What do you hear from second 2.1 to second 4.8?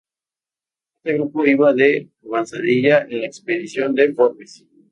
avanzadilla de la expedición de Forbes.